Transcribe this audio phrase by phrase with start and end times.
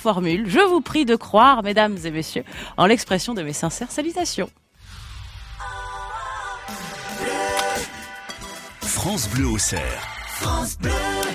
[0.00, 0.48] formule.
[0.48, 2.44] Je vous prie de croire, mesdames et messieurs,
[2.76, 4.50] en l'expression de mes sincères salutations.
[8.80, 10.19] France Bleu au cerf.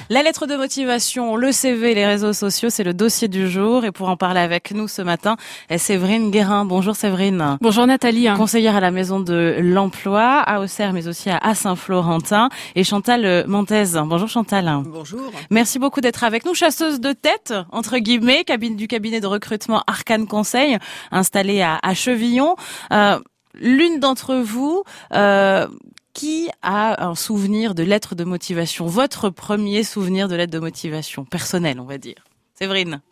[0.10, 3.84] La lettre de motivation, le CV, les réseaux sociaux, c'est le dossier du jour.
[3.86, 5.36] Et pour en parler avec nous ce matin,
[5.78, 6.64] Séverine Guérin.
[6.64, 7.58] Bonjour Séverine.
[7.60, 8.28] Bonjour Nathalie.
[8.38, 12.50] Conseillère à la Maison de l'Emploi, à Auxerre, mais aussi à Saint-Florentin.
[12.76, 13.84] Et Chantal Montez.
[14.06, 14.72] Bonjour Chantal.
[14.86, 15.32] Bonjour.
[15.50, 16.54] Merci beaucoup d'être avec nous.
[16.54, 20.78] Chasseuse de tête, entre guillemets, cabine du cabinet de recrutement Arcane Conseil,
[21.12, 22.56] installé à, Chevillon.
[22.94, 23.20] Euh,
[23.58, 25.68] L'une d'entre vous euh,
[26.16, 28.88] qui a un souvenir de lettre de motivation?
[28.88, 32.24] Votre premier souvenir de lettre de motivation personnel, on va dire.
[32.58, 33.02] Séverine.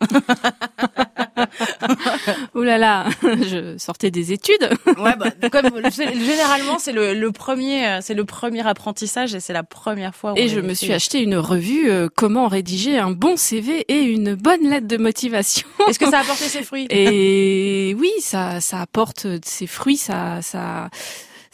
[2.54, 4.70] Ouh là là, je sortais des études.
[4.98, 9.62] ouais, bah, comme généralement c'est le, premier, euh, c'est le premier apprentissage et c'est la
[9.62, 10.32] première fois.
[10.32, 14.00] Où et je me suis acheté une revue euh, Comment rédiger un bon CV et
[14.00, 15.68] une bonne lettre de motivation.
[15.88, 16.86] Est-ce que ça a apporté ses fruits?
[16.88, 20.88] Et oui, ça, ça apporte ses fruits, ça, ça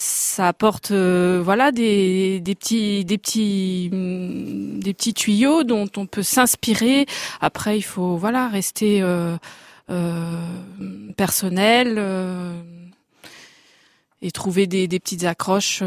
[0.00, 6.06] ça apporte euh, voilà des, des petits des petits mm, des petits tuyaux dont on
[6.06, 7.04] peut s'inspirer.
[7.42, 9.36] Après, il faut voilà rester euh,
[9.90, 10.42] euh,
[11.18, 12.58] personnel euh,
[14.22, 15.82] et trouver des, des petites accroches.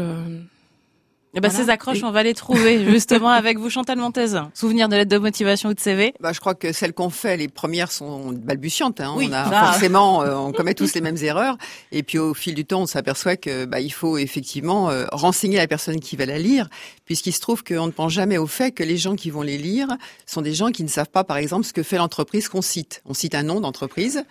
[1.36, 4.40] Eh ben, Ces accroches, on va les trouver justement avec vous, Chantal Montez.
[4.54, 7.36] Souvenir de lettre de motivation ou de CV bah, Je crois que celles qu'on fait,
[7.36, 9.00] les premières sont balbutiantes.
[9.00, 9.14] Hein.
[9.16, 11.58] Oui, on a forcément, euh, on commet tous les mêmes erreurs.
[11.90, 15.56] Et puis au fil du temps, on s'aperçoit que bah, il faut effectivement euh, renseigner
[15.56, 16.68] la personne qui va la lire,
[17.04, 19.58] puisqu'il se trouve qu'on ne pense jamais au fait que les gens qui vont les
[19.58, 19.88] lire
[20.26, 23.02] sont des gens qui ne savent pas, par exemple, ce que fait l'entreprise qu'on cite.
[23.06, 24.24] On cite un nom d'entreprise.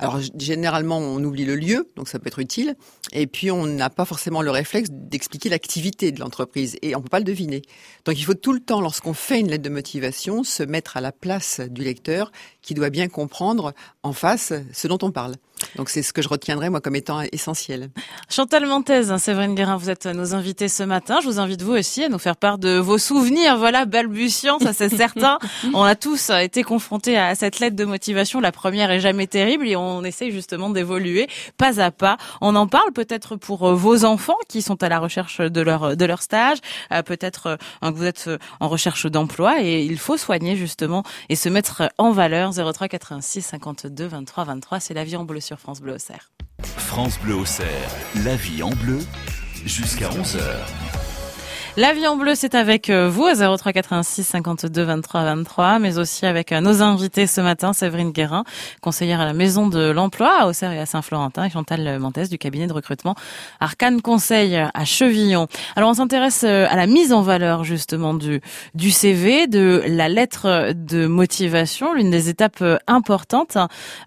[0.00, 2.74] Alors généralement, on oublie le lieu, donc ça peut être utile.
[3.12, 7.10] Et puis on n'a pas forcément le réflexe d'expliquer l'activité de l'entreprise et on peut
[7.10, 7.60] pas le deviner.
[8.06, 11.02] Donc il faut tout le temps, lorsqu'on fait une lettre de motivation, se mettre à
[11.02, 15.34] la place du lecteur qui doit bien comprendre en face ce dont on parle.
[15.76, 17.90] Donc c'est ce que je retiendrai moi comme étant essentiel.
[18.28, 21.18] Chantal Montez, Séverine Guérin, vous êtes nos invités ce matin.
[21.22, 24.72] Je vous invite vous aussi à nous faire part de vos souvenirs, voilà, balbutiants, ça
[24.72, 25.38] c'est certain.
[25.74, 28.40] on a tous été confrontés à cette lettre de motivation.
[28.40, 32.16] La première est jamais terrible et on essaye justement d'évoluer pas à pas.
[32.40, 36.04] On en parle peut-être pour vos enfants qui sont à la recherche de leur de
[36.04, 36.58] leur stage,
[36.92, 41.36] euh, peut-être euh, que vous êtes en recherche d'emploi et il faut soigner justement et
[41.36, 45.80] se mettre en valeur 03 86 52 23 23, c'est la vie en bleu France
[45.80, 46.30] Bleu Auxerre.
[46.62, 47.90] France Bleu Auxerre,
[48.24, 48.98] la vie en bleu,
[49.64, 50.40] jusqu'à 11h.
[51.76, 55.98] La vie en bleu, c'est avec euh, vous à 03 86 52 23 23, mais
[55.98, 58.42] aussi avec euh, nos invités ce matin, Séverine Guérin,
[58.80, 62.38] conseillère à la Maison de l'Emploi à Auxerre et à Saint-Florentin, et Chantal Montes du
[62.38, 63.14] cabinet de recrutement
[63.60, 65.46] Arcane Conseil à Chevillon.
[65.76, 68.40] Alors on s'intéresse euh, à la mise en valeur justement du
[68.74, 73.56] du CV, de la lettre de motivation, l'une des étapes importantes.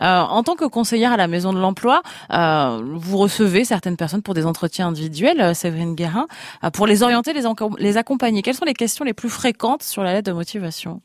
[0.01, 4.45] en tant que conseillère à la Maison de l'Emploi, vous recevez certaines personnes pour des
[4.45, 6.27] entretiens individuels, Séverine Guérin,
[6.73, 7.45] pour les orienter, les
[7.77, 8.41] les accompagner?
[8.41, 11.01] Quelles sont les questions les plus fréquentes sur la lettre de motivation?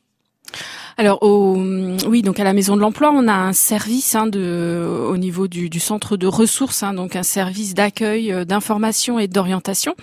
[0.98, 1.54] Alors au,
[2.08, 5.46] oui, donc à la Maison de l'Emploi, on a un service hein, de, au niveau
[5.46, 9.94] du, du, centre de ressources, hein, donc un service d'accueil, euh, d'information et d'orientation,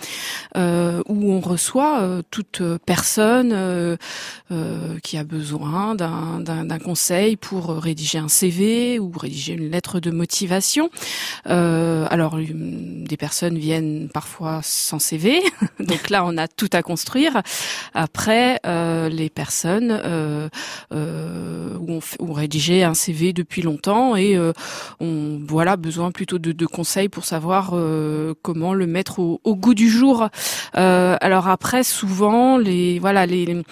[0.56, 3.96] euh, où on reçoit euh, toute personne euh,
[4.50, 10.10] euh qui a besoin d'un conseil pour rédiger un CV ou rédiger une lettre de
[10.10, 10.88] motivation.
[11.44, 15.42] alors des personnes viennent parfois sans CV,
[15.80, 17.42] donc là on a tout à construire.
[17.92, 20.00] Après, les personnes
[20.92, 24.52] euh, où, on, un CV depuis longtemps et euh,
[25.00, 29.88] on voilà besoin plutôt de, conseils pour savoir euh, comment le mettre au, goût du
[29.88, 30.28] jour.
[30.76, 33.62] Euh, alors après, souvent les voilà les,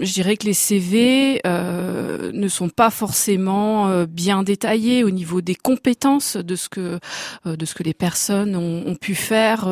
[0.00, 5.54] je dirais que les CV euh, ne sont pas forcément bien détaillés au niveau des
[5.54, 6.98] compétences de ce que
[7.44, 9.66] de ce que les personnes ont pu faire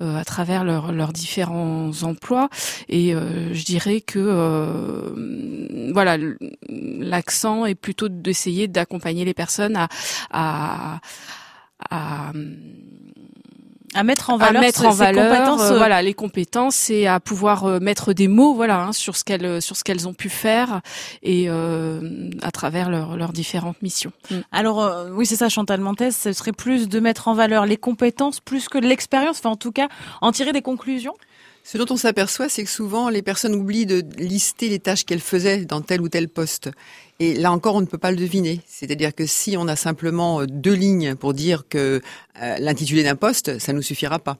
[0.00, 2.48] à travers leurs différents emplois
[2.88, 5.11] et je dirais que
[5.92, 6.18] voilà,
[6.68, 9.88] l'accent est plutôt d'essayer d'accompagner les personnes à,
[11.90, 12.32] à,
[13.94, 17.78] à mettre en valeur, mettre en valeur euh, voilà les compétences et à pouvoir euh,
[17.78, 20.80] mettre des mots voilà hein, sur ce qu'elles sur ce qu'elles ont pu faire
[21.22, 24.12] et euh, à travers leurs différentes missions.
[24.30, 24.36] Mm.
[24.50, 28.40] Alors oui c'est ça Chantal Montes, ce serait plus de mettre en valeur les compétences
[28.40, 29.88] plus que l'expérience, enfin en tout cas
[30.20, 31.14] en tirer des conclusions?
[31.64, 35.20] Ce dont on s'aperçoit, c'est que souvent les personnes oublient de lister les tâches qu'elles
[35.20, 36.70] faisaient dans tel ou tel poste.
[37.20, 38.60] Et là encore, on ne peut pas le deviner.
[38.66, 42.00] C'est-à-dire que si on a simplement euh, deux lignes pour dire que
[42.42, 44.38] euh, l'intitulé d'un poste, ça ne nous suffira pas.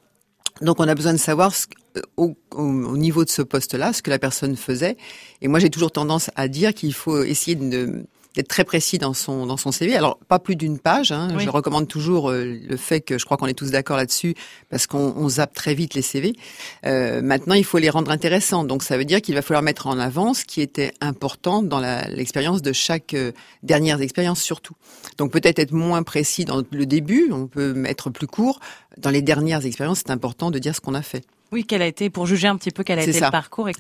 [0.61, 1.55] Donc on a besoin de savoir
[1.97, 4.97] euh, au, au, niveau de ce poste-là ce que la personne faisait.
[5.41, 8.05] Et moi j'ai toujours tendance à dire qu'il faut essayer de
[8.35, 9.97] d'être très précis dans son dans son CV.
[9.97, 11.13] Alors pas plus d'une page.
[11.13, 11.39] Hein.
[11.39, 14.35] Je recommande toujours euh, le fait que je crois qu'on est tous d'accord là-dessus
[14.71, 16.35] parce qu'on on zappe très vite les CV.
[16.87, 18.65] Euh, maintenant, il faut les rendre intéressants.
[18.65, 21.81] Donc ça veut dire qu'il va falloir mettre en avant ce qui était important dans
[22.09, 23.33] l'expérience de chaque euh,
[23.63, 24.75] dernière expérience surtout.
[25.19, 27.31] Donc peut-être être moins précis dans le début.
[27.33, 28.61] On peut mettre plus court.
[28.99, 31.25] Dans les dernières expériences, c'est important de dire ce qu'on a fait.
[31.53, 33.75] Oui, quelle a été pour juger un petit peu quel a été le parcours et,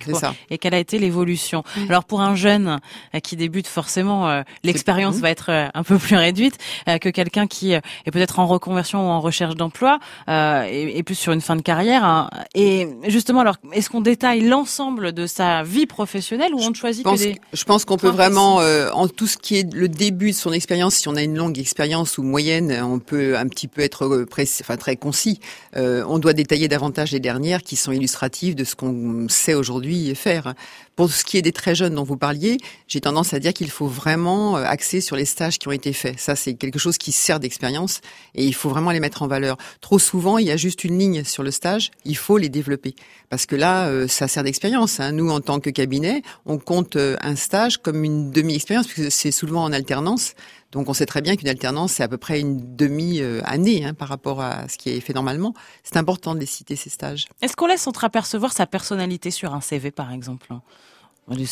[0.51, 1.65] et quelle a été l'évolution.
[1.89, 2.79] Alors pour un jeune
[3.15, 7.47] euh, qui débute, forcément, euh, l'expérience va être euh, un peu plus réduite que quelqu'un
[7.47, 9.99] qui est peut-être en reconversion ou en recherche d'emploi
[10.29, 12.05] et, plus sur une fin de carrière.
[12.05, 12.29] Hein.
[12.55, 17.05] Et justement, alors est-ce qu'on détaille l'ensemble de sa vie professionnelle ou on ne choisit
[17.05, 20.37] que des Je pense qu'on peut vraiment, en tout ce qui est le début de
[20.37, 23.81] son expérience, si on a une longue expérience ou moyenne, on peut un petit peu
[23.81, 24.27] être
[24.61, 25.41] enfin très concis.
[25.75, 30.55] on doit détailler davantage les dernières qui sont illustratives de ce qu'on sait aujourd'hui faire.
[30.97, 33.71] Pour ce qui est des très jeunes dont vous parliez, j'ai tendance à dire qu'il
[33.71, 36.21] faut vraiment euh, axer sur les stages qui ont été faits.
[36.21, 38.03] Ça, c'est quelque chose qui sert d'expérience
[38.35, 39.57] et il faut vraiment les mettre en valeur.
[39.81, 42.95] Trop souvent, il y a juste une ligne sur le stage, il faut les développer.
[43.31, 45.01] Parce que là, euh, ça sert d'expérience.
[45.01, 45.13] Hein.
[45.13, 49.31] Nous, en tant que cabinet, on compte euh, un stage comme une demi-expérience, puisque c'est
[49.31, 50.35] souvent en alternance.
[50.73, 54.09] Donc on sait très bien qu'une alternance, c'est à peu près une demi-année hein, par
[54.09, 55.55] rapport à ce qui est fait normalement.
[55.85, 57.27] C'est important de les citer, ces stages.
[57.43, 60.53] Est-ce qu'on laisse entreapercevoir sa personnalité sur un CV, par exemple?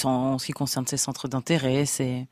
[0.05, 2.27] En ce qui concerne ses centres d'intérêt, c'est...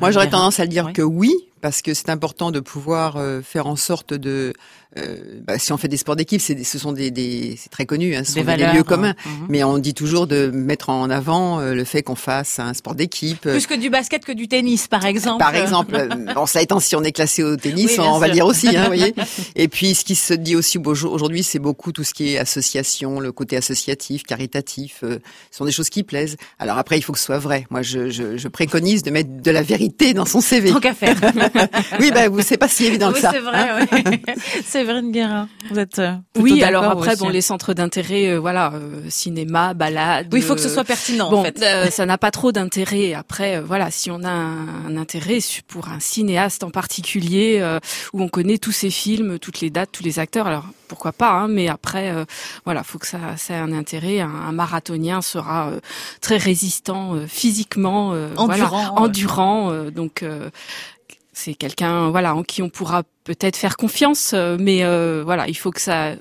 [0.00, 3.40] Moi, j'aurais tendance à le dire que oui, parce que c'est important de pouvoir euh,
[3.40, 4.52] faire en sorte de
[4.98, 5.16] euh,
[5.46, 8.14] bah, si on fait des sports d'équipe, c'est, ce sont des, des c'est très connu,
[8.14, 8.82] hein, ce des sont des lieux hein.
[8.82, 9.14] communs.
[9.24, 9.46] Mhm.
[9.48, 12.94] Mais on dit toujours de mettre en avant euh, le fait qu'on fasse un sport
[12.94, 13.40] d'équipe.
[13.40, 15.38] Plus que du basket que du tennis, par exemple.
[15.38, 18.34] Par exemple, euh, bon, ça étant si on est classé au tennis, on, va le
[18.34, 19.14] dire aussi, hein, voyez.
[19.56, 23.18] Et puis ce qui se dit aussi aujourd'hui, c'est beaucoup tout ce qui est association,
[23.18, 24.98] le côté associatif, caritatif.
[25.00, 25.18] ce
[25.50, 26.36] sont des choses qui plaisent.
[26.58, 27.66] Alors après, il faut que ce soit vrai.
[27.70, 30.70] Moi, je, je, je préconise de mettre de la vérité dans son CV.
[30.70, 31.16] Tant qu'à faire.
[32.00, 33.30] oui, ben, vous c'est pas si évident que ça.
[33.32, 33.68] C'est vrai.
[33.68, 33.86] Hein
[34.44, 36.62] c'est Séverine Guérin, vous êtes euh, oui.
[36.62, 40.28] Alors après, bon, les centres d'intérêt, euh, voilà, euh, cinéma, balade.
[40.32, 41.30] Oui, il faut que ce soit pertinent.
[41.30, 41.90] Bon, en fait.
[41.90, 43.14] ça n'a pas trop d'intérêt.
[43.14, 45.38] Après, voilà, si on a un, intérêt
[45.68, 47.62] pour un cinéaste en particulier
[48.12, 51.30] où on connaît tous ses films, toutes les dates, tous les acteurs, alors pourquoi pas.
[51.30, 52.12] Hein, mais après,
[52.64, 54.20] voilà, faut que ça, ça ait un intérêt.
[54.20, 55.70] Un, marathonien sera
[56.20, 59.72] très résistant physiquement, endurant, endurant.
[59.90, 60.24] donc
[61.32, 65.56] c'est quelqu'un voilà en qui on pourra peut-être faire confiance euh, mais euh, voilà il
[65.56, 66.14] faut que ça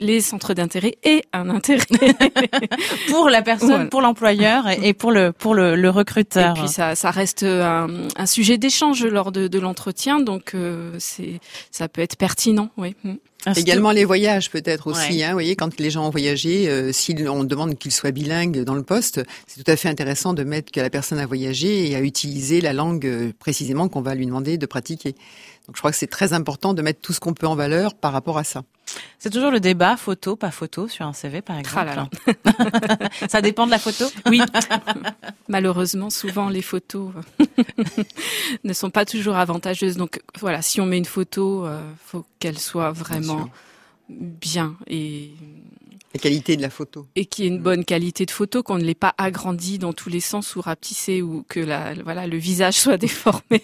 [0.00, 1.84] les centres d'intérêt aient un intérêt
[3.08, 6.56] pour la personne, pour l'employeur et pour le pour le, recruteur.
[6.56, 10.94] Et puis ça, ça reste un, un sujet d'échange lors de, de l'entretien, donc euh,
[10.98, 11.40] c'est
[11.70, 12.94] ça peut être pertinent, oui.
[13.04, 13.14] Mm.
[13.56, 15.22] Également les voyages peut-être aussi.
[15.22, 18.64] Hein, vous voyez, quand les gens ont voyagé, euh, si on demande qu'ils soient bilingues
[18.64, 21.88] dans le poste, c'est tout à fait intéressant de mettre que la personne a voyagé
[21.88, 25.14] et a utilisé la langue euh, précisément qu'on va lui demander de pratiquer.
[25.68, 27.94] Donc je crois que c'est très important de mettre tout ce qu'on peut en valeur
[27.94, 28.62] par rapport à ça.
[29.18, 32.16] C'est toujours le débat photo, pas photo sur un CV par exemple.
[33.28, 34.06] ça dépend de la photo.
[34.24, 34.40] Oui.
[35.48, 37.12] Malheureusement, souvent les photos
[38.64, 39.98] ne sont pas toujours avantageuses.
[39.98, 43.50] Donc voilà, si on met une photo, euh, faut qu'elle soit vraiment
[44.08, 45.32] bien, et
[46.18, 47.06] la qualité de la photo.
[47.14, 49.92] Et qu'il y ait une bonne qualité de photo, qu'on ne l'ait pas agrandi dans
[49.92, 53.62] tous les sens ou rapetissé ou que la, voilà, le visage soit déformé.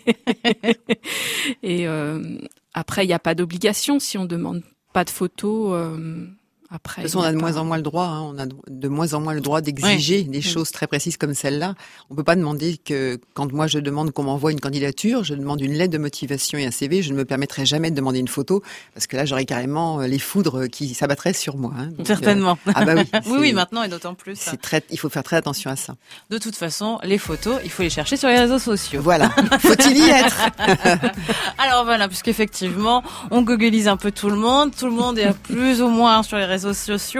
[1.63, 2.39] et euh,
[2.73, 5.73] après, il n'y a pas d'obligation si on demande pas de photos.
[5.75, 6.27] Euh,
[6.75, 8.07] après, de toute façon, on a de moins en moins le droit.
[8.07, 8.23] Hein.
[8.23, 11.77] on a de moins en moins le droit d'exiger des choses très précises comme celle-là.
[12.11, 15.61] On peut pas demander que quand moi je demande qu'on m'envoie une candidature, je demande
[15.61, 17.03] une lettre de motivation et un CV.
[17.03, 18.61] Je ne me permettrai jamais de demander une photo
[18.93, 21.73] parce que là, j'aurais carrément euh, les foudres qui s'abattraient sur moi.
[21.79, 21.91] Hein.
[22.05, 22.59] Certainement.
[22.67, 23.05] Euh, ah bah oui.
[23.27, 24.37] oui, oui, maintenant et d'autant plus.
[24.37, 24.83] C'est très.
[24.91, 25.95] Il faut faire très attention à ça.
[26.31, 29.01] De toute façon, les photos, il faut les chercher sur les réseaux sociaux.
[29.01, 29.29] Voilà.
[29.61, 30.51] Faut-il y être?
[31.59, 34.73] Alors voilà, puisqu'effectivement, on googleise un peu tout le monde.
[34.77, 36.64] Tout le monde est plus ou moins sur les réseaux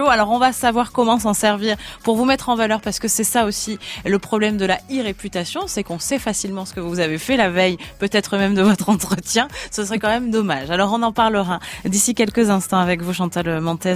[0.07, 3.23] Alors on va savoir comment s'en servir pour vous mettre en valeur parce que c'est
[3.23, 7.17] ça aussi le problème de la e-réputation, c'est qu'on sait facilement ce que vous avez
[7.17, 9.47] fait la veille, peut-être même de votre entretien.
[9.71, 10.71] Ce serait quand même dommage.
[10.71, 13.95] Alors on en parlera d'ici quelques instants avec vous Chantal Montez,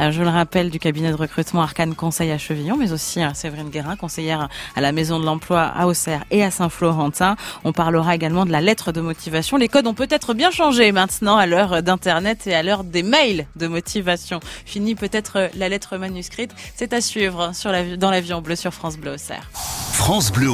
[0.00, 3.32] euh, je le rappelle du cabinet de recrutement Arcane Conseil à Chevillon, mais aussi euh,
[3.34, 7.36] Séverine Guérin, conseillère à la Maison de l'Emploi à Auxerre et à Saint-Florentin.
[7.64, 9.56] On parlera également de la lettre de motivation.
[9.56, 13.46] Les codes ont peut-être bien changé maintenant à l'heure d'Internet et à l'heure des mails
[13.56, 14.40] de motivation.
[14.72, 16.52] Fini peut-être la lettre manuscrite.
[16.74, 19.50] C'est à suivre sur la, dans l'avion bleu sur France Bleu Auxerre.
[19.52, 20.48] France Bleu.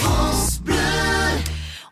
[0.00, 1.03] France Bleu.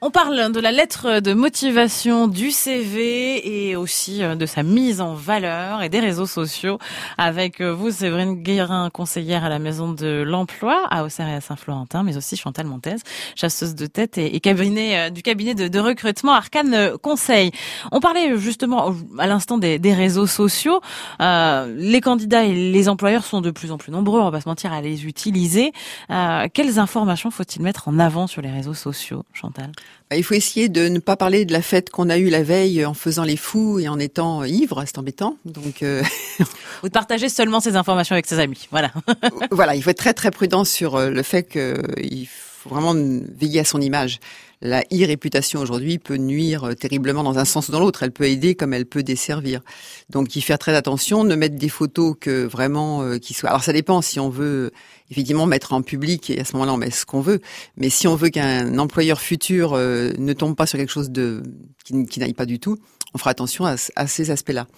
[0.04, 5.00] On parle de la lettre de motivation du CV et aussi euh, de sa mise
[5.00, 6.78] en valeur et des réseaux sociaux
[7.18, 11.40] avec euh, vous, Séverine Guérin, conseillère à la Maison de l'Emploi à Auxerre et à
[11.40, 12.97] Saint-Florentin, mais aussi Chantal Montez,
[13.37, 17.52] chasseuse de tête et, cabinet euh, du cabinet de, recrutement Arcane Conseil.
[17.92, 20.80] On parlait justement à l'instant des, réseaux sociaux.
[21.21, 24.49] les candidats et les employeurs sont de plus en plus nombreux, on va pas se
[24.49, 25.73] mentir, à les utiliser.
[26.09, 29.71] quelles informations faut-il mettre en avant sur les réseaux sociaux, Chantal?
[30.16, 32.84] Il faut essayer de ne pas parler de la fête qu'on a eue la veille
[32.84, 35.37] en faisant les fous et en étant ivre, c'est embêtant.
[35.44, 36.02] Donc, euh...
[36.82, 38.92] vous partagez seulement ces informations avec ses amis, voilà.
[39.50, 43.61] voilà, il faut être très très prudent sur euh, le fait qu'il faut vraiment veiller
[43.61, 44.20] à son image.
[44.64, 48.04] La e-réputation aujourd'hui peut nuire euh, terriblement dans un sens ou dans l'autre.
[48.04, 49.61] Elle peut aider comme elle peut desservir.
[50.09, 53.49] Donc, faut faire très attention, ne mettre des photos que vraiment euh, qui soient.
[53.49, 54.71] Alors, ça dépend si on veut
[55.11, 57.40] effectivement mettre en public et à ce moment-là on met ce qu'on veut.
[57.76, 61.42] Mais si on veut qu'un employeur futur euh, ne tombe pas sur quelque chose de
[61.85, 62.78] qui, n'aille pas du tout,
[63.14, 64.69] on fera attention à ces aspects-là.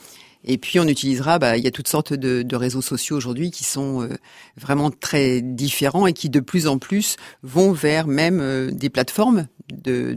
[0.44, 3.64] Et puis on utilisera, bah, il y a toutes sortes de, réseaux sociaux aujourd'hui qui
[3.64, 4.08] sont euh,
[4.56, 9.48] vraiment très différents et qui de plus en plus vont vers même euh, des plateformes
[9.72, 10.16] de,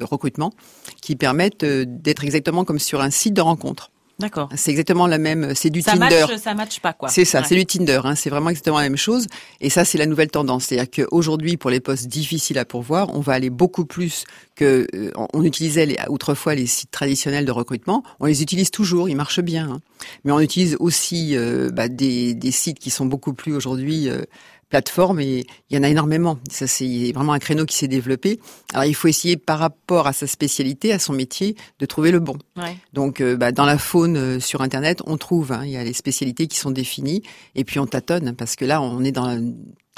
[0.00, 0.52] recrutement
[1.00, 3.90] qui permettent d'être exactement comme sur un site de rencontre.
[4.20, 4.48] D'accord.
[4.54, 5.54] C'est exactement la même.
[5.54, 6.26] C'est du ça Tinder.
[6.28, 7.08] Match, ça match pas quoi.
[7.08, 7.42] C'est ça.
[7.42, 8.00] C'est du Tinder.
[8.04, 9.26] Hein, c'est vraiment exactement la même chose.
[9.60, 10.66] Et ça, c'est la nouvelle tendance.
[10.66, 14.24] C'est-à-dire qu'aujourd'hui, pour les postes difficiles à pourvoir, on va aller beaucoup plus
[14.54, 18.04] que euh, on utilisait les, autrefois les sites traditionnels de recrutement.
[18.20, 19.08] On les utilise toujours.
[19.08, 19.70] Ils marchent bien.
[19.70, 19.80] Hein.
[20.24, 24.22] Mais on utilise aussi euh, bah, des, des, sites qui sont beaucoup plus aujourd'hui euh,
[24.70, 26.38] plateformes et il y en a énormément.
[26.50, 28.40] Ça, c'est vraiment un créneau qui s'est développé.
[28.72, 32.20] Alors, il faut essayer par rapport à sa spécialité, à son métier, de trouver le
[32.20, 32.38] bon.
[32.56, 32.76] Ouais.
[32.94, 35.84] Donc, euh, bah, dans la faune euh, sur Internet, on trouve, hein, il y a
[35.84, 37.22] les spécialités qui sont définies
[37.54, 39.38] et puis on tâtonne parce que là, on est dans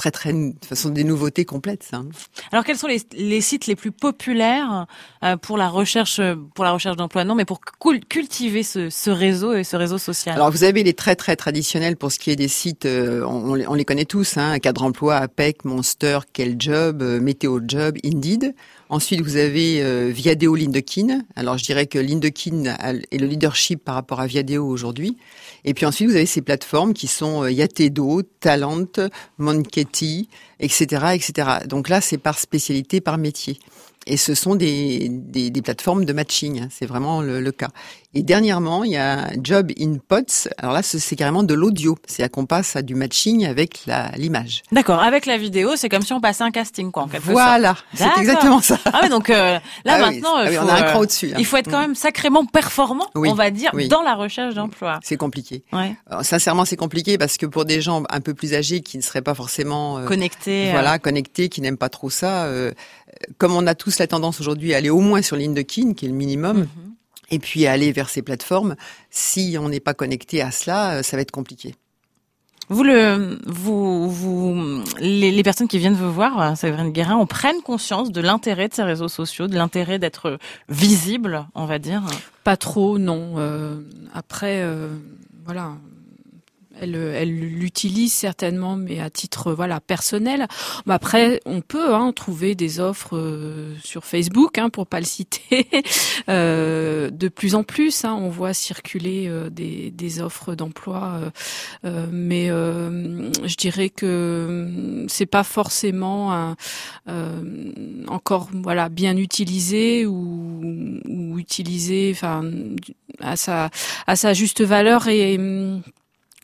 [0.03, 1.85] très très de façon des nouveautés complètes.
[1.85, 1.99] Ça.
[1.99, 2.09] Hein.
[2.51, 4.87] Alors quels sont les, les, sites les plus populaires
[5.23, 6.21] euh, pour la recherche
[6.55, 7.25] pour la recherche d'emploi?
[7.25, 7.61] Non, mais pour
[8.09, 10.35] cultiver ce, ce, réseau et ce réseau social.
[10.35, 13.61] Alors vous avez les très très traditionnels pour ce qui est des sites, euh, on,
[13.61, 18.55] on, les connaît tous, hein, Cadre Emploi, APEC, Monster, Quel Job, euh, Météo Job, Indeed.
[18.93, 21.23] Ensuite, vous avez euh, Viadeo Lindekin.
[21.35, 22.65] Alors, je dirais que Lindekin
[23.11, 25.17] est le leadership par rapport à Viadeo aujourd'hui.
[25.65, 28.85] Et puis ensuite, vous avez ces plateformes qui sont euh, Yatedo, Talent,
[29.39, 30.29] Monketi,
[30.61, 31.49] etc., etc.
[31.67, 33.59] Donc là, c'est par spécialité, par métier.
[34.07, 36.69] Et ce sont des, des, des plateformes de matching, hein.
[36.71, 37.69] c'est vraiment le, le, cas.
[38.15, 40.49] Et dernièrement, il y a Job in Pots.
[40.59, 41.97] Alors là, c'est carrément de l'audio.
[42.07, 44.63] C'est à qu'on passe à du matching avec l'image.
[44.73, 45.01] D'accord.
[45.01, 47.77] Avec la vidéo, c'est comme si on passait un casting, quoi, en quelque Voilà.
[47.95, 48.79] C'est exactement ça.
[48.85, 51.31] Ah oui, donc euh, là ah maintenant, ah on a un cran au-dessus.
[51.33, 51.37] Hein.
[51.39, 55.01] Il faut être quand même sacrément performant, on va dire, dans la recherche d'emploi.
[55.03, 55.63] C'est compliqué.
[55.73, 55.95] Ouais.
[56.23, 59.23] sincèrement, c'est compliqué parce que pour des gens un peu plus âgés qui ne seraient
[59.23, 62.73] pas forcément euh, connectés, voilà, connectés, qui n'aiment pas trop ça, euh,
[63.39, 66.09] comme on a tous la tendance aujourd'hui à aller au moins sur LinkedIn, qui est
[66.09, 66.59] le minimum.
[66.61, 66.69] Mhm.
[67.31, 68.77] Et puis à aller vers ces plateformes,
[69.11, 71.75] si on n'est pas connecté à cela, euh, ça va être compliqué.
[72.69, 77.61] Vous le, vous, vous, les, personnes qui viennent vous voir, euh, Séverine Guérin, on prenne
[77.63, 80.39] conscience de l'intérêt de ces réseaux sociaux, de l'intérêt d'être
[80.69, 82.03] visible, on va dire?
[82.45, 83.35] Pas trop, non.
[83.39, 83.81] Euh,
[84.15, 84.65] après,
[85.45, 85.73] voilà,
[86.81, 90.47] elle, elle l'utilise certainement, mais à titre voilà personnel.
[90.87, 95.07] Mais après, on peut hein, trouver des offres euh, sur Facebook, hein, pour pas le
[95.07, 95.69] citer,
[96.29, 98.05] euh, de plus en plus.
[98.05, 101.21] Hein, on voit circuler euh, des, des, offres d'emploi,
[101.83, 106.55] mais je dirais que c'est pas forcément
[108.09, 112.43] encore voilà bien utilisé ou, ou utilisé, enfin
[113.21, 113.71] à sa
[114.07, 115.39] à sa juste valeur et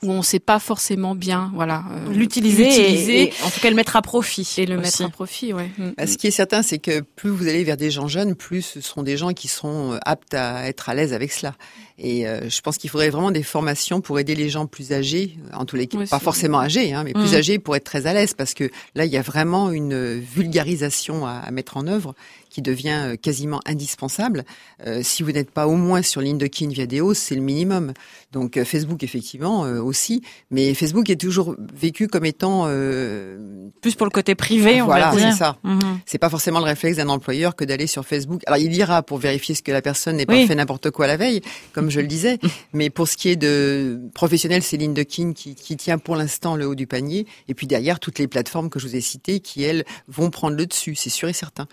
[0.02, 3.74] où on ne sait pas forcément bien, voilà, euh, l'utiliser, et, en tout cas le
[3.74, 5.70] mettre à profit et le mettre à profit, ouais.
[5.76, 5.90] Mm.
[5.96, 8.62] Bah, ce qui est certain, c'est que plus vous allez vers des gens jeunes, plus
[8.62, 11.54] ce seront des gens qui seront euh, aptes à être à l'aise avec cela.
[11.98, 15.36] Et euh, je pense qu'il faudrait vraiment des formations pour aider les gens plus âgés,
[15.52, 17.36] en tous les cas, pas forcément âgés, hein, mais plus mm.
[17.36, 21.26] âgés pour être très à l'aise, parce que là, il y a vraiment une vulgarisation
[21.26, 22.14] à, à mettre en œuvre
[22.58, 24.44] qui devient quasiment indispensable.
[24.84, 27.92] Euh, si vous n'êtes pas au moins sur LinkedIn Viadeo, c'est le minimum.
[28.32, 34.10] Donc Facebook, effectivement, aussi, mais Facebook est toujours vécu comme étant euh, plus pour le
[34.10, 35.32] côté privé, on voilà, va dire.
[35.32, 35.56] c'est ça.
[35.62, 36.00] Mhm.
[36.04, 38.42] C'est pas forcément le réflexe d'un employeur que d'aller sur Facebook.
[38.46, 41.16] Alors il ira pour vérifier ce que la personne n'est pas fait n'importe quoi la
[41.16, 42.38] veille, comme je le disais.
[42.72, 46.66] mais pour ce qui est de professionnel, c'est LinkedIn qui, qui tient pour l'instant le
[46.66, 47.26] haut du panier.
[47.46, 50.56] Et puis derrière, toutes les plateformes que je vous ai citées, qui elles vont prendre
[50.56, 51.66] le dessus, c'est sûr et certain.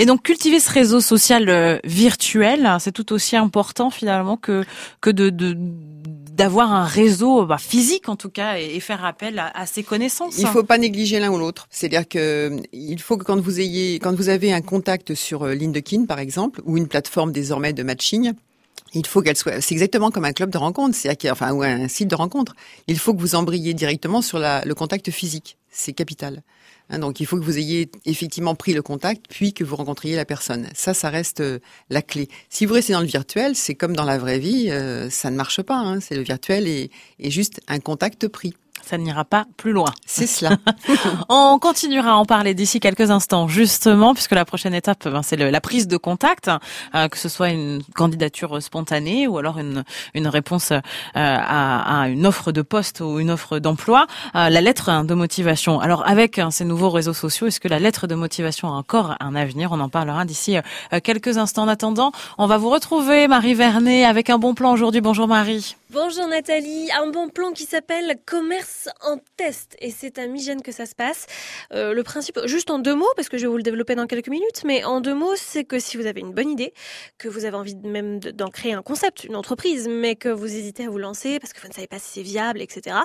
[0.00, 4.64] Et donc cultiver ce réseau social euh, virtuel, c'est tout aussi important finalement que
[5.02, 9.66] que de d'avoir un réseau bah, physique en tout cas et, faire appel à, à,
[9.66, 10.38] ses connaissances.
[10.38, 11.66] Il faut pas négliger l'un ou l'autre.
[11.70, 16.06] C'est-à-dire que il faut que quand vous ayez, quand vous avez un contact sur LinkedIn
[16.06, 18.32] par exemple ou une plateforme désormais de matching,
[18.94, 19.60] il faut qu'elle soit.
[19.60, 22.54] C'est exactement comme un club de rencontre, c'est enfin ou un site de rencontre.
[22.86, 25.58] Il faut que vous embrayiez directement sur la, le contact physique.
[25.70, 26.42] C'est capital.
[26.90, 30.16] Hein, donc il faut que vous ayez effectivement pris le contact, puis que vous rencontriez
[30.16, 30.68] la personne.
[30.74, 32.28] Ça, ça reste euh, la clé.
[32.48, 35.36] Si vous restez dans le virtuel, c'est comme dans la vraie vie, euh, ça ne
[35.36, 35.76] marche pas.
[35.76, 36.00] Hein.
[36.00, 39.92] C'est le virtuel et, et juste un contact pris ça n'ira pas plus loin.
[40.06, 40.56] C'est cela.
[41.28, 45.36] on continuera à en parler d'ici quelques instants, justement, puisque la prochaine étape, ben, c'est
[45.36, 46.50] la prise de contact,
[46.94, 49.84] euh, que ce soit une candidature spontanée ou alors une,
[50.14, 50.80] une réponse euh,
[51.14, 55.80] à, à, une offre de poste ou une offre d'emploi, euh, la lettre de motivation.
[55.80, 59.16] Alors, avec hein, ces nouveaux réseaux sociaux, est-ce que la lettre de motivation a encore
[59.20, 59.72] un avenir?
[59.72, 60.56] On en parlera d'ici
[61.02, 61.60] quelques instants.
[61.60, 65.00] En attendant, on va vous retrouver, Marie Vernet, avec un bon plan aujourd'hui.
[65.00, 65.76] Bonjour Marie.
[65.92, 70.70] Bonjour Nathalie, un bon plan qui s'appelle commerce en test et c'est à Migène que
[70.70, 71.26] ça se passe.
[71.74, 74.06] Euh, le principe, juste en deux mots, parce que je vais vous le développer dans
[74.06, 76.74] quelques minutes, mais en deux mots, c'est que si vous avez une bonne idée,
[77.18, 80.84] que vous avez envie même d'en créer un concept, une entreprise, mais que vous hésitez
[80.84, 82.98] à vous lancer parce que vous ne savez pas si c'est viable, etc.,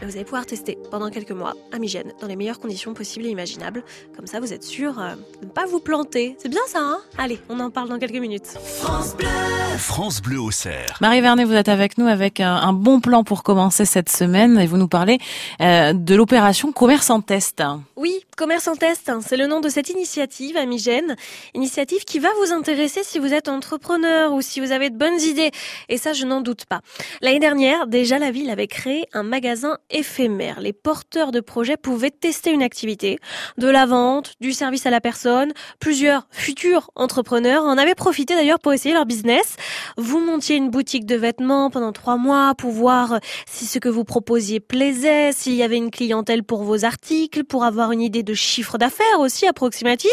[0.00, 3.26] ben, vous allez pouvoir tester pendant quelques mois à Migène dans les meilleures conditions possibles
[3.26, 3.84] et imaginables.
[4.16, 6.34] Comme ça, vous êtes sûr euh, de ne pas vous planter.
[6.38, 7.00] C'est bien ça, hein?
[7.18, 8.46] Allez, on en parle dans quelques minutes.
[8.78, 9.28] France Bleu,
[9.76, 10.96] France Bleu au cerf.
[11.02, 14.66] Marie Vernet, vous êtes avec nous avec un, bon plan pour commencer cette semaine et
[14.66, 15.18] vous nous parlez
[15.60, 17.62] euh, de l'opération Commerce en Test.
[17.96, 21.16] Oui, Commerce en Test, hein, c'est le nom de cette initiative Amigène,
[21.52, 25.20] initiative qui va vous intéresser si vous êtes entrepreneur ou si vous avez de bonnes
[25.20, 25.50] idées.
[25.90, 26.80] Et ça, je n'en doute pas.
[27.20, 30.60] L'année dernière, déjà, la ville avait créé un magasin éphémère.
[30.60, 33.18] Les porteurs de projets pouvaient tester une activité,
[33.58, 35.52] de la vente, du service à la personne.
[35.78, 39.56] Plusieurs futurs entrepreneurs en avaient profité d'ailleurs pour essayer leur business.
[39.98, 44.04] Vous montiez une boutique de vêtements pendant trois mois pour voir si ce que vous
[44.04, 48.31] proposiez plaisait, s'il y avait une clientèle pour vos articles, pour avoir une idée de
[48.34, 50.12] chiffre d'affaires aussi approximatif.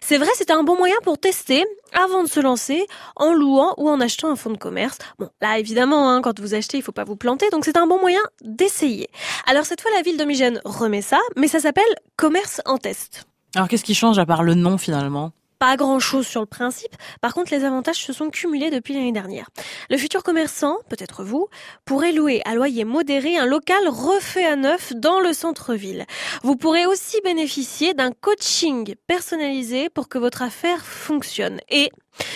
[0.00, 3.88] C'est vrai, c'était un bon moyen pour tester avant de se lancer en louant ou
[3.88, 4.98] en achetant un fonds de commerce.
[5.18, 7.86] Bon, là évidemment, hein, quand vous achetez, il faut pas vous planter, donc c'est un
[7.86, 9.08] bon moyen d'essayer.
[9.46, 11.84] Alors cette fois, la ville d'Omigène remet ça, mais ça s'appelle
[12.16, 13.26] commerce en test.
[13.54, 15.32] Alors qu'est-ce qui change à part le nom finalement?
[15.58, 16.96] Pas grand-chose sur le principe.
[17.20, 19.48] Par contre, les avantages se sont cumulés depuis l'année dernière.
[19.90, 21.48] Le futur commerçant, peut-être vous,
[21.84, 26.06] pourrait louer à loyer modéré un local refait à neuf dans le centre-ville.
[26.42, 31.60] Vous pourrez aussi bénéficier d'un coaching personnalisé pour que votre affaire fonctionne.
[31.68, 31.90] Et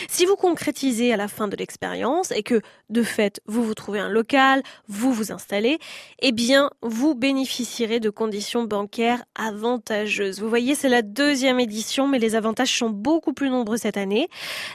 [0.08, 3.98] si vous concrétisez à la fin de l'expérience et que, de fait, vous vous trouvez
[3.98, 5.78] un local, vous vous installez,
[6.20, 10.40] eh bien, vous bénéficierez de conditions bancaires avantageuses.
[10.40, 14.28] Vous voyez, c'est la deuxième édition, mais les avantages sont beaucoup plus nombreux cette année.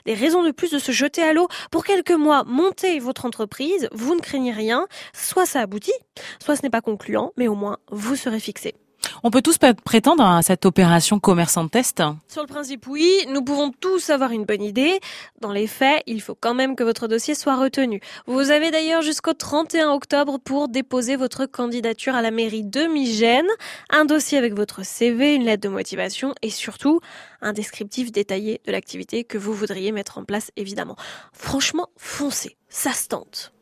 [0.05, 1.47] Des raisons de plus de se jeter à l'eau.
[1.71, 4.87] Pour quelques mois, montez votre entreprise, vous ne craignez rien.
[5.13, 5.93] Soit ça aboutit,
[6.39, 8.75] soit ce n'est pas concluant, mais au moins, vous serez fixé.
[9.23, 13.07] On peut tous prétendre à cette opération commerçant test Sur le principe, oui.
[13.29, 14.99] Nous pouvons tous avoir une bonne idée.
[15.41, 18.01] Dans les faits, il faut quand même que votre dossier soit retenu.
[18.25, 23.47] Vous avez d'ailleurs jusqu'au 31 octobre pour déposer votre candidature à la mairie de Migène,
[23.91, 26.99] un dossier avec votre CV, une lettre de motivation et surtout
[27.41, 30.95] un descriptif détaillé de l'activité que vous voudriez mettre en place, évidemment.
[31.31, 32.57] Franchement, foncez.
[32.69, 33.53] Ça se tente.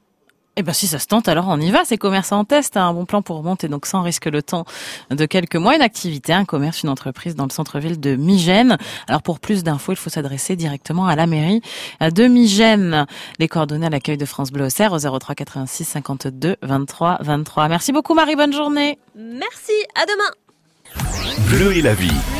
[0.60, 1.86] Eh ben si ça se tente, alors on y va.
[1.86, 4.65] C'est commerce en test, un bon plan pour remonter donc sans risque le temps
[5.10, 5.74] de quelques mois.
[5.74, 8.78] Une activité, un commerce, une entreprise dans le centre-ville de Migène.
[9.08, 11.62] Alors pour plus d'infos, il faut s'adresser directement à la mairie
[12.02, 13.06] de Migène.
[13.39, 17.69] Les coordonnées à l'accueil de France Bleu au au 03 86 52 23 23.
[17.69, 19.00] Merci beaucoup Marie, bonne journée.
[19.15, 21.48] Merci, à demain.
[21.52, 22.38] Bleu et la vie.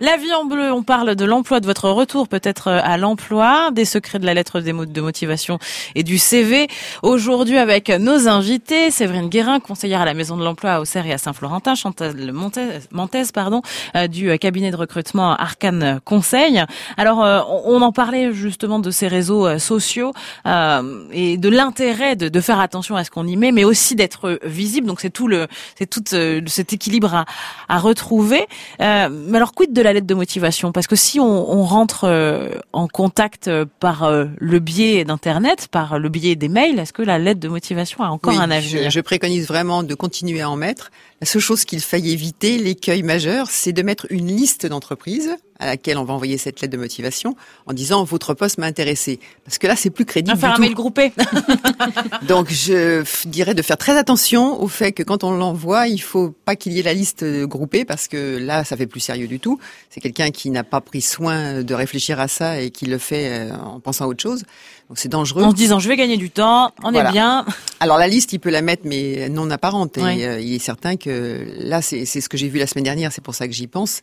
[0.00, 3.70] La vie en bleu, on parle de l'emploi, de votre retour peut-être euh, à l'emploi,
[3.70, 5.60] des secrets de la lettre de motivation
[5.94, 6.66] et du CV.
[7.02, 11.12] Aujourd'hui avec nos invités, Séverine Guérin, conseillère à la Maison de l'Emploi à Auxerre et
[11.12, 13.62] à Saint-Florentin, Chantal Montez, pardon,
[13.94, 16.64] euh, du euh, cabinet de recrutement Arcane Conseil.
[16.96, 17.18] Alors,
[17.66, 20.12] on en parlait justement de ces réseaux sociaux
[20.44, 24.86] et de l'intérêt de, faire attention à ce qu'on y met, mais aussi d'être visible.
[24.86, 25.46] Donc c'est tout le,
[25.78, 26.02] c'est tout
[26.46, 27.24] cet équilibre à,
[27.68, 28.46] à retrouver.
[28.80, 32.88] mais alors, quid de la lettre de motivation Parce que si on, rentre euh, en
[32.88, 37.18] contact euh, par euh, le biais d'Internet, par le biais des mails, est-ce que la
[37.18, 38.84] lettre de motivation a encore un avenir?
[38.84, 40.90] je, je, préconise vraiment de continuer à en mettre.
[41.24, 45.64] La seule chose qu'il faille éviter, l'écueil majeur, c'est de mettre une liste d'entreprises à
[45.64, 47.34] laquelle on va envoyer cette lettre de motivation
[47.64, 49.20] en disant votre poste m'a intéressé.
[49.42, 50.36] Parce que là, c'est plus crédible.
[50.36, 51.14] faire un mail groupé.
[52.28, 56.34] Donc, je dirais de faire très attention au fait que quand on l'envoie, il faut
[56.44, 59.40] pas qu'il y ait la liste groupée parce que là, ça fait plus sérieux du
[59.40, 59.58] tout.
[59.88, 63.30] C'est quelqu'un qui n'a pas pris soin de réfléchir à ça et qui le fait
[63.30, 64.42] euh, en pensant à autre chose.
[64.88, 65.42] Donc, c'est dangereux.
[65.42, 67.46] En se disant, je vais gagner du temps, on est bien.
[67.80, 69.96] Alors, la liste, il peut la mettre, mais non apparente.
[69.96, 73.12] Et euh, il est certain que là, c'est ce que j'ai vu la semaine dernière.
[73.12, 74.00] C'est pour ça que j'y pense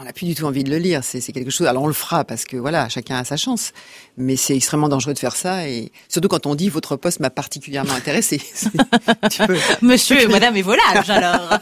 [0.00, 1.04] on n'a plus du tout envie de le lire.
[1.04, 1.66] C'est quelque chose.
[1.66, 3.72] Alors on le fera parce que voilà, chacun a sa chance.
[4.16, 7.28] Mais c'est extrêmement dangereux de faire ça et surtout quand on dit votre poste m'a
[7.28, 8.40] particulièrement intéressé.
[9.82, 11.58] Monsieur et Madame et volage alors.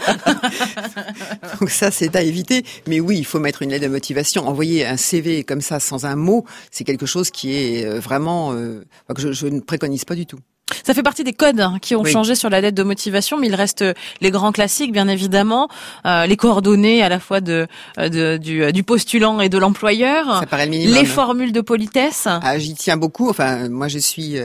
[1.61, 2.64] Donc ça c'est à éviter.
[2.87, 4.46] Mais oui, il faut mettre une lettre de motivation.
[4.46, 8.53] Envoyer un CV comme ça sans un mot, c'est quelque chose qui est euh, vraiment
[8.53, 10.38] euh, que je ne préconise pas du tout.
[10.85, 13.48] Ça fait partie des codes hein, qui ont changé sur la lettre de motivation, mais
[13.48, 15.68] il reste euh, les grands classiques, bien évidemment,
[16.07, 17.66] euh, les coordonnées à la fois de,
[17.98, 22.26] euh, du, postulant et de l'employeur, les formules de politesse.
[22.26, 23.28] Ah, j'y tiens beaucoup.
[23.28, 24.37] Enfin, moi, je suis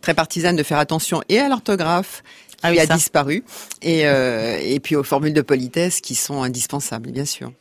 [0.00, 2.22] très partisane de faire attention et à l'orthographe
[2.64, 3.44] ah qui a disparu,
[3.80, 7.52] et, et puis aux formules de politesse qui sont indispensables, bien sûr.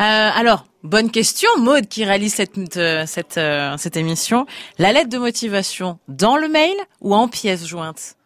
[0.00, 3.04] Euh, alors, bonne question, Maude qui réalise cette, euh,
[3.36, 4.46] euh, cette émission.
[4.78, 8.16] La lettre de motivation dans le mail ou en pièce jointe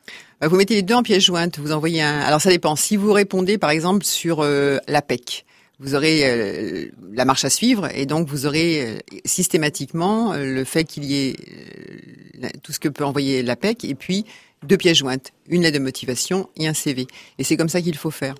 [0.40, 1.58] Vous mettez les deux en pièce jointe.
[1.58, 2.20] Vous envoyez un.
[2.20, 2.76] Alors ça dépend.
[2.76, 5.44] Si vous répondez par exemple sur l'APEC,
[5.78, 11.28] vous aurez la marche à suivre et donc vous aurez systématiquement le fait qu'il y
[11.28, 11.36] ait
[12.62, 14.24] tout ce que peut envoyer l'APEC et puis
[14.62, 17.06] deux pièces jointes, une lettre de motivation et un CV.
[17.38, 18.34] Et c'est comme ça qu'il faut faire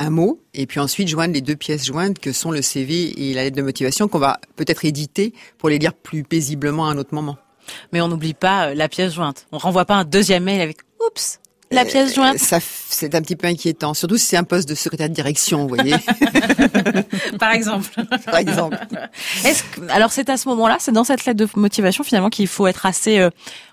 [0.00, 3.34] un mot et puis ensuite joindre les deux pièces jointes que sont le CV et
[3.34, 6.98] la lettre de motivation qu'on va peut-être éditer pour les lire plus paisiblement à un
[6.98, 7.36] autre moment.
[7.92, 9.46] Mais on n'oublie pas euh, la pièce jointe.
[9.52, 11.38] On renvoie pas un deuxième mail avec oups
[11.72, 12.38] la pièce euh, jointe.
[12.38, 15.66] Ça, c'est un petit peu inquiétant, surtout si c'est un poste de secrétaire de direction,
[15.66, 15.94] vous voyez.
[17.38, 17.90] Par exemple.
[18.24, 18.76] Par exemple.
[19.44, 22.48] Est-ce que, alors c'est à ce moment-là, c'est dans cette lettre de motivation finalement qu'il
[22.48, 23.30] faut être assez euh,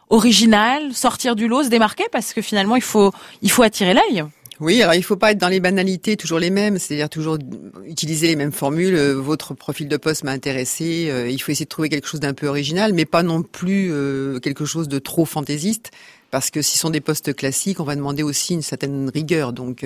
[0.10, 3.12] original, sortir du lot, se démarquer, parce que finalement il faut
[3.42, 4.26] il faut attirer l'œil.
[4.60, 7.38] Oui, alors il faut pas être dans les banalités, toujours les mêmes, c'est-à-dire toujours
[7.86, 8.96] utiliser les mêmes formules.
[8.96, 11.10] Euh, votre profil de poste m'a intéressé.
[11.12, 13.90] Euh, il faut essayer de trouver quelque chose d'un peu original, mais pas non plus
[13.92, 15.92] euh, quelque chose de trop fantaisiste,
[16.32, 19.54] parce que si ce sont des postes classiques, on va demander aussi une certaine rigueur.
[19.54, 19.86] Donc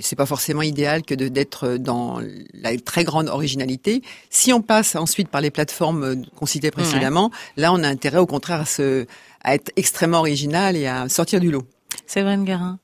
[0.00, 2.20] c'est pas forcément idéal que d'être dans
[2.54, 4.02] la très grande originalité.
[4.30, 8.26] Si on passe ensuite par les plateformes qu'on citait précédemment, là on a intérêt au
[8.26, 9.04] contraire à, se,
[9.42, 11.66] à être extrêmement original et à sortir du lot.
[12.06, 12.78] Séverine Garin.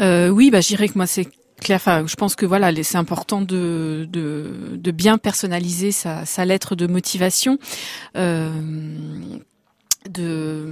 [0.00, 1.28] Euh, oui, bah, je dirais que moi c'est
[1.60, 1.76] clair.
[1.76, 6.86] Enfin, je pense que voilà, c'est important de, de, bien personnaliser sa, sa lettre de
[6.86, 7.58] motivation.
[8.16, 8.50] Euh,
[10.08, 10.66] de,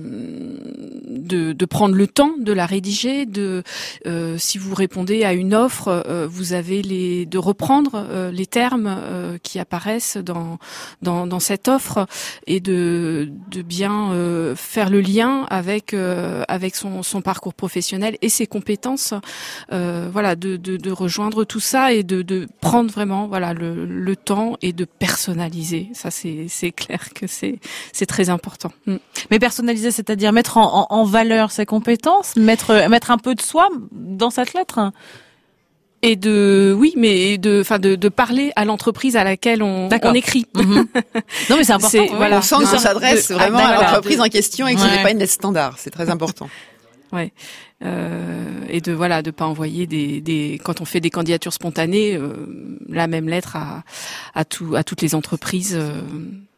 [1.09, 3.63] de, de prendre le temps de la rédiger, de
[4.07, 8.47] euh, si vous répondez à une offre, euh, vous avez les de reprendre euh, les
[8.47, 10.59] termes euh, qui apparaissent dans,
[11.01, 12.07] dans, dans cette offre
[12.47, 15.95] et de de bien euh, faire le lien avec
[16.49, 19.15] avec son, son parcours professionnel et ses compétences,
[19.71, 24.17] voilà, de, de, de rejoindre tout ça et de, de prendre vraiment voilà le, le
[24.17, 25.89] temps et de personnaliser.
[25.95, 27.59] Ça c'est c'est clair que c'est
[27.93, 28.73] c'est très important.
[28.87, 28.97] Mm.
[29.31, 34.31] Mais personnaliser, c'est-à-dire mettre en, valeur ses compétences, mettre mettre un peu de soi dans
[34.31, 34.93] cette lettre.
[36.05, 40.15] Et de oui, mais de enfin de, de parler à l'entreprise à laquelle on, on
[40.15, 40.47] écrit.
[40.57, 40.87] Mhm.
[41.51, 42.17] non mais c'est important.
[42.17, 45.13] Voilà, on sent que s'adresse vraiment à l'entreprise en question et que ce n'est pas
[45.13, 45.75] une lettre standard.
[45.79, 46.49] C'est très important.
[47.13, 47.31] Ouais.
[47.85, 52.15] Euh, et de voilà de pas envoyer des, des quand on fait des candidatures spontanées
[52.15, 52.47] euh,
[52.89, 53.83] la même lettre à
[54.35, 56.01] à tout à toutes les entreprises euh,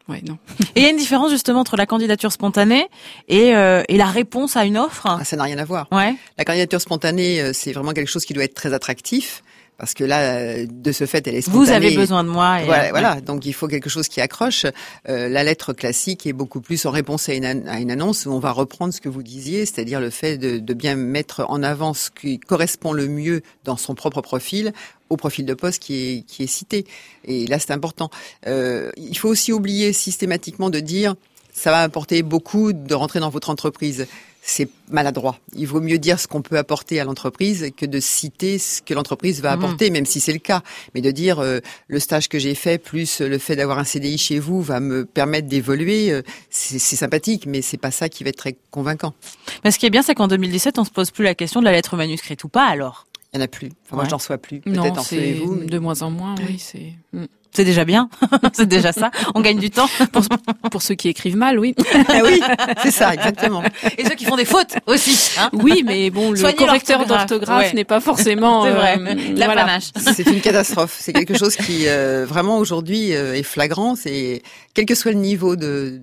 [0.07, 0.37] Ouais, non.
[0.75, 2.87] et il y a une différence justement entre la candidature spontanée
[3.27, 5.07] et, euh, et la réponse à une offre.
[5.07, 5.87] Ah, ça n'a rien à voir.
[5.91, 6.15] Ouais.
[6.37, 9.43] La candidature spontanée, euh, c'est vraiment quelque chose qui doit être très attractif
[9.77, 11.65] parce que là, de ce fait, elle est spontanée.
[11.65, 12.61] Vous avez besoin de moi.
[12.61, 14.65] Et voilà, voilà, donc il faut quelque chose qui accroche.
[15.09, 18.31] Euh, la lettre classique est beaucoup plus en réponse à une, à une, annonce où
[18.31, 21.61] on va reprendre ce que vous disiez, c'est-à-dire le fait de, de, bien mettre en
[21.63, 24.73] avant ce qui correspond le mieux dans son propre profil
[25.09, 26.85] au profil de poste qui est, qui est cité.
[27.25, 28.09] Et là, c'est important.
[28.47, 31.15] Euh, il faut aussi oublier systématiquement de dire
[31.53, 34.07] ça va apporter beaucoup de rentrer dans votre entreprise
[34.47, 35.39] c'est maladroit.
[35.55, 38.93] Il vaut mieux dire ce qu'on peut apporter à l'entreprise que de citer ce que
[38.93, 39.63] l'entreprise va mmh.
[39.63, 40.61] apporter, même si c'est le cas.
[40.93, 44.19] Mais de dire euh, le stage que j'ai fait plus le fait d'avoir un CDI
[44.19, 48.29] chez vous va me permettre d'évoluer, euh, c'est sympathique, mais c'est pas ça qui va
[48.29, 49.15] être très convaincant.
[49.63, 51.65] Mais ce qui est bien, c'est qu'en 2017, on se pose plus la question de
[51.65, 53.07] la lettre manuscrite ou pas, alors?
[53.33, 53.71] Il n'y en a plus.
[53.87, 54.61] Enfin, Moi, j'en sois plus.
[54.61, 56.35] Peut-être en c'est vous de moins en moins.
[56.47, 56.93] Oui, c'est.
[57.13, 57.25] Mmh.
[57.55, 58.09] C'est déjà bien,
[58.53, 59.11] c'est déjà ça.
[59.33, 59.87] On gagne du temps.
[60.11, 60.23] Pour,
[60.71, 61.75] pour ceux qui écrivent mal, oui.
[62.07, 62.39] Ah oui,
[62.83, 63.63] c'est ça, exactement.
[63.97, 65.31] Et ceux qui font des fautes aussi.
[65.39, 68.97] Hein oui, mais bon, le correcteur d'orthographe n'est pas forcément c'est vrai.
[68.99, 69.79] Euh, la voilà.
[69.79, 70.97] C'est une catastrophe.
[70.99, 73.95] C'est quelque chose qui euh, vraiment aujourd'hui euh, est flagrant.
[73.95, 74.41] C'est
[74.73, 76.01] quel que soit le niveau de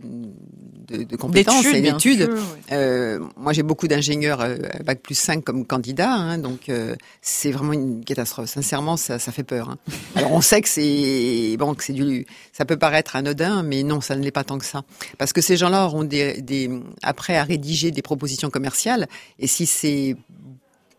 [0.93, 2.31] de, de compétences et d'études.
[2.71, 7.51] Euh, moi, j'ai beaucoup d'ingénieurs euh, bac plus 5 comme candidats, hein, donc euh, c'est
[7.51, 8.49] vraiment une catastrophe.
[8.49, 9.71] Sincèrement, ça, ça fait peur.
[9.71, 9.79] Hein.
[10.15, 14.01] Alors, on sait que c'est bon, que c'est du, ça peut paraître anodin, mais non,
[14.01, 14.83] ça ne l'est pas tant que ça,
[15.19, 16.71] parce que ces gens-là auront des, des
[17.03, 20.17] après à rédiger des propositions commerciales, et si c'est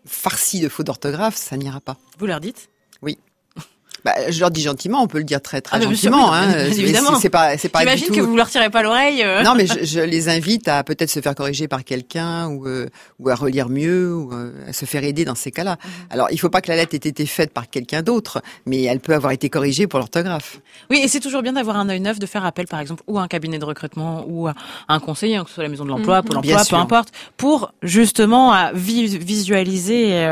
[0.05, 1.97] farci de fautes d'orthographe, ça n'ira pas.
[2.19, 2.69] Vous leur dites?
[4.03, 6.33] Bah, je leur dis gentiment, on peut le dire très très ah, gentiment.
[6.33, 7.15] hein, évidemment.
[7.19, 7.79] C'est pas, c'est pas.
[7.79, 9.23] J'imagine que vous leur tirez pas l'oreille.
[9.23, 9.43] Euh.
[9.43, 12.87] Non, mais je, je, les invite à peut-être se faire corriger par quelqu'un ou euh,
[13.19, 15.77] ou à relire mieux ou euh, à se faire aider dans ces cas-là.
[15.83, 15.91] Mhm.
[16.09, 18.99] Alors, il faut pas que la lettre ait été faite par quelqu'un d'autre, mais elle
[18.99, 20.59] peut avoir été corrigée pour l'orthographe.
[20.89, 23.19] Oui, et c'est toujours bien d'avoir un œil neuf, de faire appel, par exemple, ou
[23.19, 24.53] à un cabinet de recrutement ou à
[24.89, 26.25] un conseiller, hein, que ce soit la maison de l'emploi, mhm.
[26.25, 30.27] pour l'emploi, peu importe, pour justement à visualiser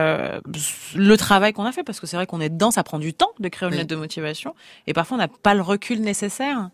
[0.96, 3.14] le travail qu'on a fait, parce que c'est vrai qu'on est dedans, ça prend du
[3.14, 4.56] temps de créer une lettre de motivation.
[4.88, 6.70] Et parfois, on n'a pas le recul nécessaire.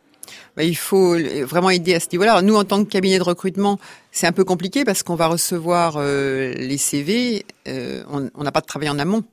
[0.56, 2.42] Bah, il faut vraiment aider à ce niveau-là.
[2.42, 3.80] Nous, en tant que cabinet de recrutement,
[4.12, 7.46] c'est un peu compliqué parce qu'on va recevoir euh, les CV.
[7.68, 9.24] Euh, on n'a pas de travail en amont.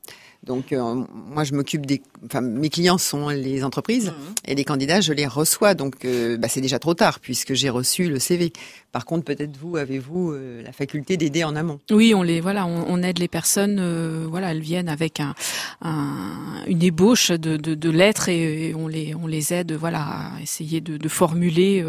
[0.45, 4.35] Donc euh, moi je m'occupe des, enfin mes clients sont les entreprises mhm.
[4.47, 5.73] et les candidats je les reçois.
[5.73, 8.53] Donc euh, bah, c'est déjà trop tard puisque j'ai reçu le CV.
[8.91, 11.79] Par contre peut-être vous avez-vous euh, la faculté d'aider en amont?
[11.91, 15.33] Oui on les voilà on, aide les personnes voilà elles viennent avec un,
[16.67, 20.79] une ébauche de, de, de lettres et, on les on les aide voilà à essayer
[20.79, 21.83] de, de formuler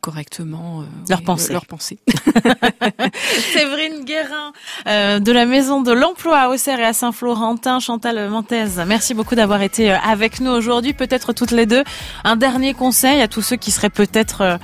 [0.00, 1.52] correctement euh, leur pensée.
[1.52, 1.98] Leur pensée.
[3.52, 4.52] Séverine Guérin
[4.86, 8.66] euh, de la Maison de l'Emploi à Auxerre et à Saint-Florentin, Chantal Montez.
[8.86, 10.92] Merci beaucoup d'avoir été euh, avec nous aujourd'hui.
[10.92, 11.84] Peut-être toutes les deux
[12.24, 14.58] un dernier conseil à tous ceux qui seraient peut-être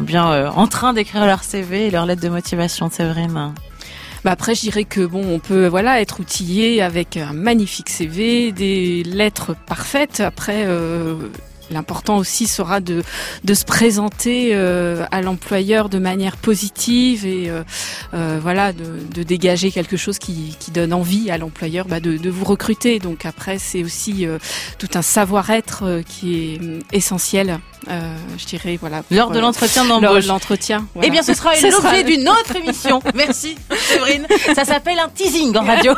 [0.00, 3.52] bien en train d'écrire leur CV et leur lettre de motivation, Séverine.
[4.24, 8.52] Bah après, je dirais que bon, on peut voilà être outillé avec un magnifique CV,
[8.52, 10.20] des lettres parfaites.
[10.20, 10.66] Après,
[11.70, 13.02] L'important aussi sera de,
[13.44, 17.62] de se présenter euh, à l'employeur de manière positive et euh,
[18.14, 22.16] euh, voilà de, de, dégager quelque chose qui, qui donne envie à l'employeur bah, de,
[22.16, 22.98] de, vous recruter.
[22.98, 24.26] Donc après c'est aussi
[24.78, 26.60] tout un savoir-être qui est
[26.92, 30.26] essentiel euh, je dirais voilà lors de l'entretien d'embauche.
[30.26, 30.86] L'entretien.
[31.02, 33.00] Eh bien, ce sera l'objet d'une autre émission.
[33.14, 34.26] Merci, Séverine.
[34.54, 35.94] Ça s'appelle un teasing en radio.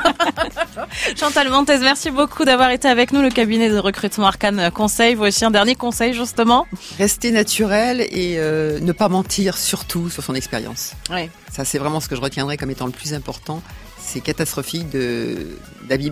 [1.19, 5.15] Chantal Montes, merci beaucoup d'avoir été avec nous, le cabinet de recrutement Arcane Conseil.
[5.15, 6.67] Vous aussi un dernier conseil justement.
[6.99, 10.93] Rester naturel et euh, ne pas mentir, surtout sur son expérience.
[11.11, 11.29] Oui.
[11.51, 13.63] Ça, c'est vraiment ce que je retiendrai comme étant le plus important
[14.11, 15.59] c'est catastrophique de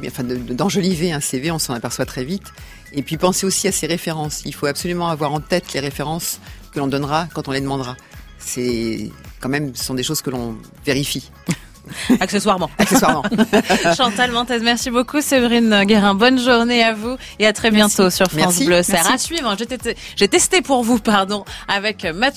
[0.07, 2.52] enfin d'enjoliver un CV, on s'en aperçoit très vite.
[2.92, 4.42] Et puis pensez aussi à ses références.
[4.44, 6.40] Il faut absolument avoir en tête les références
[6.72, 7.96] que l'on donnera quand on les demandera.
[8.38, 11.31] C'est quand même, ce sont des choses que l'on vérifie.
[12.20, 12.70] Accessoirement.
[12.79, 13.22] Accessoirement.
[13.96, 15.20] Chantal Montes, merci beaucoup.
[15.20, 18.83] Séverine Guérin, bonne journée à vous et à très bientôt sur France Bleu.
[18.83, 19.57] C'est à suivre.
[20.16, 22.29] J'ai testé pour vous, pardon, avec Mathieu